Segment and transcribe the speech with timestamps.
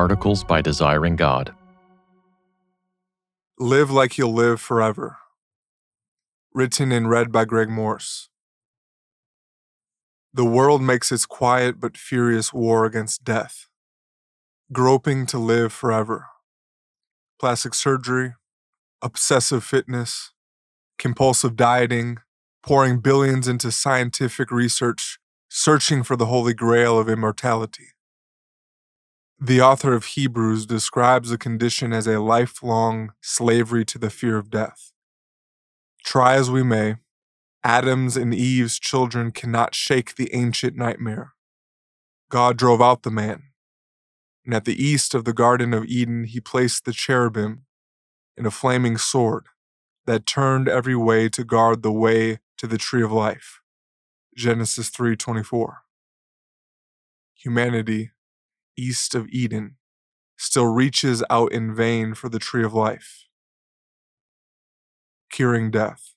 [0.00, 1.54] Articles by Desiring God.
[3.58, 5.18] Live Like You'll Live Forever.
[6.54, 8.30] Written and read by Greg Morse.
[10.32, 13.68] The world makes its quiet but furious war against death,
[14.72, 16.28] groping to live forever.
[17.38, 18.32] Plastic surgery,
[19.02, 20.32] obsessive fitness,
[20.98, 22.16] compulsive dieting,
[22.62, 25.18] pouring billions into scientific research,
[25.50, 27.88] searching for the holy grail of immortality.
[29.42, 34.50] The author of Hebrews describes the condition as a lifelong slavery to the fear of
[34.50, 34.92] death.
[36.04, 36.96] Try as we may,
[37.64, 41.32] Adam's and Eve's children cannot shake the ancient nightmare.
[42.28, 43.44] God drove out the man,
[44.44, 47.64] and at the east of the Garden of Eden, he placed the cherubim
[48.36, 49.46] and a flaming sword
[50.04, 53.62] that turned every way to guard the way to the tree of life.
[54.36, 55.78] Genesis 3:24.
[57.32, 58.10] Humanity
[58.80, 59.76] east of Eden
[60.38, 63.26] still reaches out in vain for the tree of life.
[65.30, 66.14] Curing death.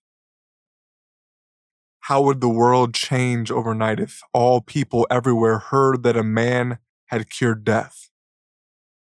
[2.07, 7.29] How would the world change overnight if all people everywhere heard that a man had
[7.29, 8.09] cured death?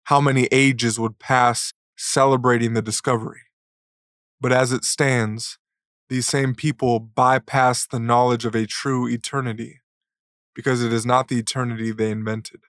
[0.06, 3.42] How many ages would pass celebrating the discovery?
[4.40, 5.58] But as it stands,
[6.10, 9.82] these same people bypass the knowledge of a true eternity
[10.54, 12.62] because it is not the eternity they invented.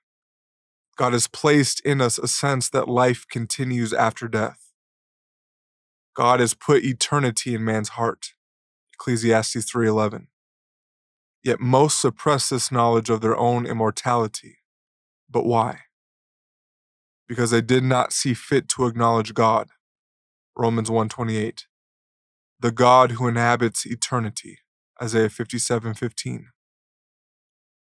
[0.97, 4.73] God has placed in us a sense that life continues after death.
[6.15, 8.33] God has put eternity in man's heart.
[8.95, 10.29] Ecclesiastes 3:11.
[11.43, 14.59] Yet most suppress this knowledge of their own immortality.
[15.29, 15.83] But why?
[17.29, 19.71] Because they did not see fit to acknowledge God.
[20.57, 21.67] Romans 1:28.
[22.59, 24.61] The God who inhabits eternity.
[25.03, 26.53] Isaiah 57:15.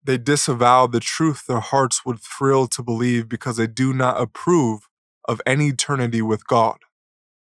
[0.03, 4.87] They disavow the truth their hearts would thrill to believe because they do not approve
[5.27, 6.79] of any eternity with God.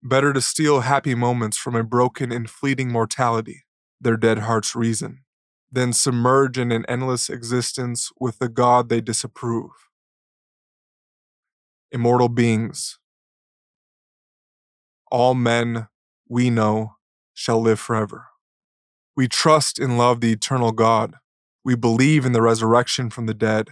[0.03, 3.65] Better to steal happy moments from a broken and fleeting mortality,
[4.01, 5.21] their dead hearts reason,
[5.71, 9.71] than submerge in an endless existence with the God they disapprove.
[11.93, 12.99] Immortal beings.
[15.13, 15.89] All men
[16.29, 16.97] we know
[17.35, 18.27] shall live forever.
[19.17, 21.17] We trust and love the eternal God
[21.65, 23.71] we believe in the resurrection from the dead.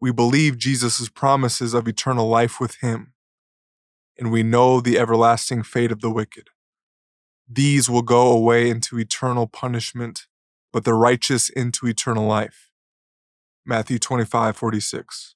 [0.00, 3.14] We believe Jesus' promises of eternal life with him.
[4.18, 6.48] And we know the everlasting fate of the wicked.
[7.48, 10.26] These will go away into eternal punishment,
[10.72, 12.70] but the righteous into eternal life.
[13.64, 15.34] Matthew 25, 46.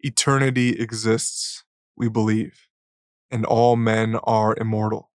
[0.00, 1.64] Eternity exists,
[1.96, 2.68] we believe,
[3.30, 5.10] and all men are immortal.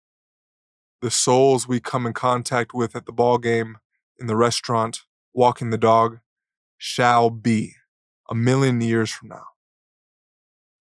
[1.00, 3.78] The souls we come in contact with at the ball game,
[4.18, 6.18] in the restaurant, walking the dog
[6.78, 7.74] shall be
[8.30, 9.44] a million years from now.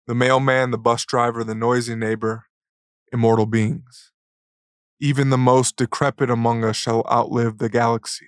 [0.07, 2.45] The mailman, the bus driver, the noisy neighbor,
[3.13, 4.11] immortal beings.
[4.99, 8.27] Even the most decrepit among us shall outlive the galaxy,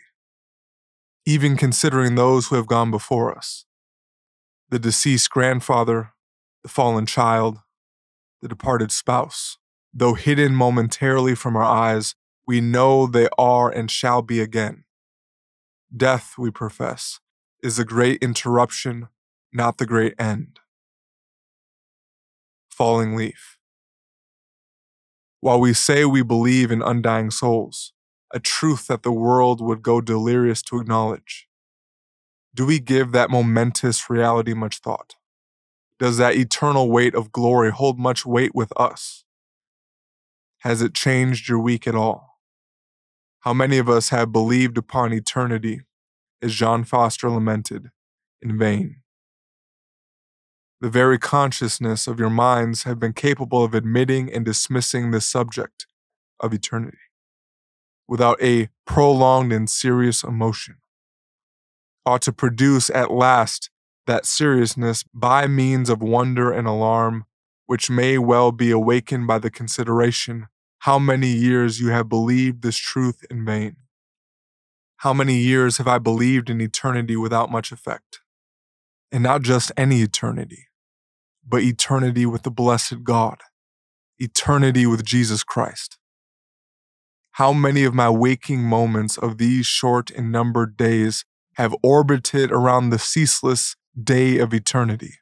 [1.25, 3.66] even considering those who have gone before us
[4.69, 6.13] the deceased grandfather,
[6.63, 7.59] the fallen child,
[8.41, 9.59] the departed spouse.
[9.94, 12.16] Though hidden momentarily from our eyes,
[12.47, 14.85] we know they are and shall be again.
[15.96, 17.20] Death, we profess,
[17.62, 19.09] is the great interruption,
[19.54, 20.59] not the great end.
[22.72, 23.59] Falling leaf.
[25.40, 27.94] While we say we believe in undying souls,
[28.34, 31.48] a truth that the world would go delirious to acknowledge,
[32.56, 35.16] do we give that momentous reality much thought?
[36.00, 39.26] Does that eternal weight of glory hold much weight with us?
[40.59, 42.33] Has it changed your week at all?
[43.44, 45.81] How many of us have believed upon eternity,
[46.42, 47.90] as John Foster lamented,
[48.42, 49.02] in vain?
[50.80, 55.88] The very consciousness of your minds have been capable of admitting and dismissing the subject
[56.40, 56.98] of eternity
[58.08, 60.76] without a prolonged and serious emotion
[62.06, 63.70] ought to produce at last
[64.08, 67.26] that seriousness by means of wonder and alarm,
[67.66, 70.47] which may well be awakened by the consideration
[70.84, 73.78] how many years you have believed this truth in vain.
[74.97, 78.20] How many years have I believed in eternity without much effect?
[79.09, 80.68] And not just any eternity,
[81.47, 83.44] but eternity with the blessed God,
[84.20, 85.97] eternity with Jesus Christ.
[87.32, 92.90] How many of my waking moments of these short and numbered days have orbited around
[92.90, 95.14] the ceaseless day of eternity?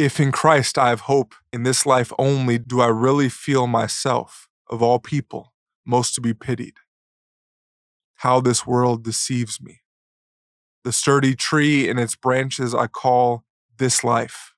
[0.00, 4.48] If in Christ I have hope in this life only, do I really feel myself,
[4.70, 5.52] of all people,
[5.84, 6.78] most to be pitied?
[8.14, 9.82] How this world deceives me.
[10.84, 13.44] The sturdy tree and its branches I call
[13.76, 14.54] this life,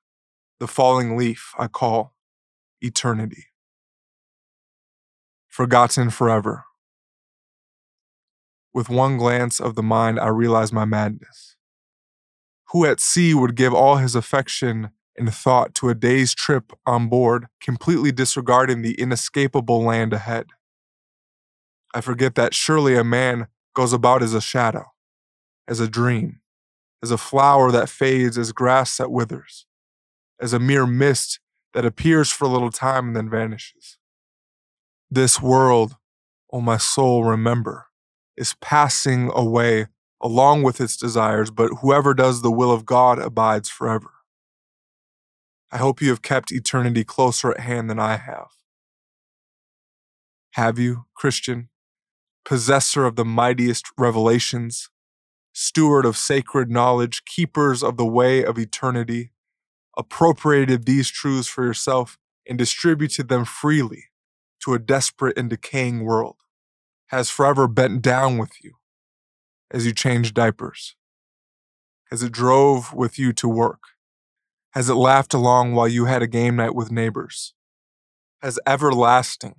[0.61, 2.15] The falling leaf I call
[2.79, 3.47] eternity.
[5.49, 6.63] Forgotten forever.
[8.73, 11.57] With one glance of the mind, I realize my madness.
[12.69, 17.07] Who at sea would give all his affection and thought to a day's trip on
[17.07, 20.47] board, completely disregarding the inescapable land ahead?
[21.93, 24.85] I forget that surely a man goes about as a shadow,
[25.67, 26.41] as a dream,
[27.03, 29.65] as a flower that fades, as grass that withers,
[30.39, 31.39] as a mere mist
[31.73, 33.97] that appears for a little time and then vanishes.
[35.09, 35.97] This world,
[36.51, 37.87] O oh my soul, remember,
[38.35, 39.87] is passing away
[40.21, 44.09] along with its desires, but whoever does the will of God abides forever.
[45.73, 48.49] I hope you have kept eternity closer at hand than I have.
[50.51, 51.69] Have you, Christian,
[52.45, 54.89] possessor of the mightiest revelations,
[55.51, 59.31] steward of sacred knowledge, keepers of the way of eternity,
[59.97, 62.17] appropriated these truths for yourself
[62.47, 64.05] and distributed them freely
[64.63, 66.35] to a desperate and decaying world?
[67.13, 68.73] has forever bent down with you
[69.69, 70.95] as you changed diapers?
[72.09, 73.92] Has it drove with you to work?
[74.73, 77.53] Has it laughed along while you had a game night with neighbors?
[78.41, 79.57] Has everlasting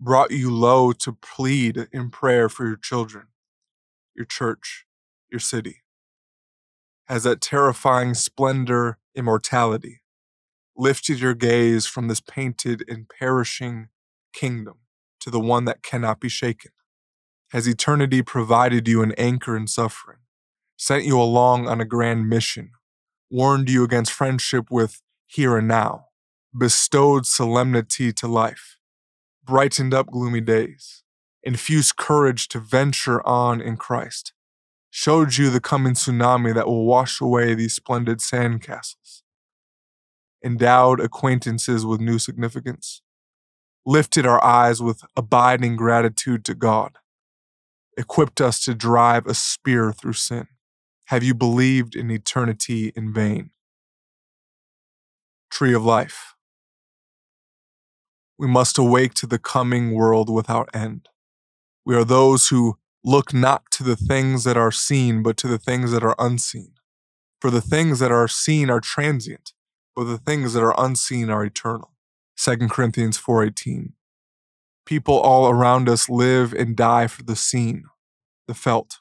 [0.00, 3.28] brought you low to plead in prayer for your children,
[4.16, 4.84] your church,
[5.30, 5.82] your city?
[7.06, 10.02] Has that terrifying splendor, immortality,
[10.76, 13.90] lifted your gaze from this painted and perishing
[14.32, 14.78] kingdom
[15.20, 16.72] to the one that cannot be shaken?
[17.52, 20.18] Has eternity provided you an anchor in suffering,
[20.76, 22.72] sent you along on a grand mission,
[23.30, 26.06] warned you against friendship with here and now,
[26.56, 28.78] bestowed solemnity to life,
[29.44, 31.02] brightened up gloomy days,
[31.42, 34.32] infused courage to venture on in Christ,
[34.90, 39.22] showed you the coming tsunami that will wash away these splendid sandcastles,
[40.44, 43.02] endowed acquaintances with new significance,
[43.84, 46.98] lifted our eyes with abiding gratitude to God
[47.98, 50.46] equipped us to drive a spear through sin?
[51.08, 53.48] Have you believed in eternity in vain?
[55.50, 56.34] Tree of Life.
[58.38, 61.08] We must awake to the coming world without end.
[61.86, 65.56] We are those who look not to the things that are seen, but to the
[65.56, 66.74] things that are unseen.
[67.40, 69.54] For the things that are seen are transient,
[69.96, 71.94] but the things that are unseen are eternal.
[72.36, 73.94] 2 Corinthians 4:18.
[74.84, 77.86] People all around us live and die for the seen,
[78.46, 79.00] the felt,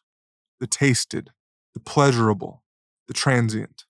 [0.62, 1.32] the tasted,
[1.78, 2.64] the pleasurable,
[3.08, 3.86] the transient.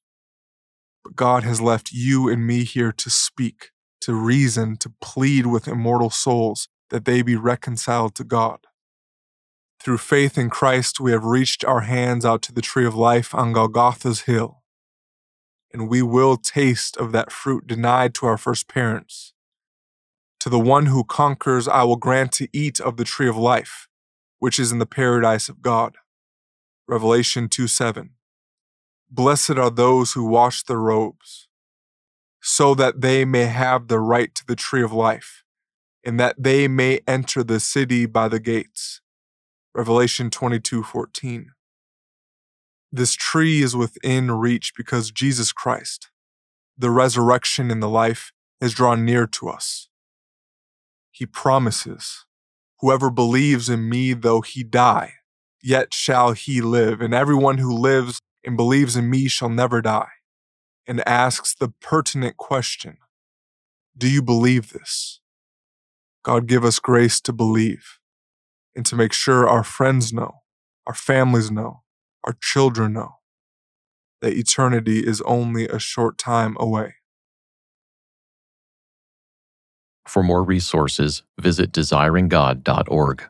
[1.05, 5.69] But God has left you and me here to speak, to reason, to plead with
[5.69, 8.59] immortal souls that they be reconciled to God.
[9.81, 13.33] Through faith in Christ, we have reached our hands out to the tree of life
[13.33, 14.63] on Golgotha's hill,
[15.71, 19.31] and we will taste of that fruit denied to our first parents
[20.41, 23.87] to the one who conquers, I will grant to eat of the tree of life,
[24.39, 25.95] which is in the paradise of God.
[26.87, 28.11] Revelation 2 7.
[29.09, 31.47] Blessed are those who wash their robes,
[32.41, 35.43] so that they may have the right to the tree of life,
[36.03, 39.01] and that they may enter the city by the gates.
[39.73, 41.51] Revelation 22 14.
[42.91, 46.09] This tree is within reach because Jesus Christ,
[46.77, 49.89] the resurrection and the life, is drawn near to us
[51.17, 52.25] he promises,
[52.79, 55.13] Whoever believes in me, though he die,
[55.68, 60.07] yet shall he live, and everyone who lives and believes in me shall never die.
[60.88, 62.97] And asks the pertinent question
[63.97, 65.19] Do you believe this?
[66.24, 68.00] God give us grace to believe
[68.76, 70.36] and to make sure our friends know,
[70.86, 71.81] our families know,
[72.24, 73.16] our children know
[74.21, 76.95] that eternity is only a short time away.
[80.07, 83.24] For more resources, visit desiringgod.org.